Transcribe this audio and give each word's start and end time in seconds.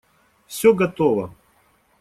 Все 0.47 0.73
готово. 0.73 1.31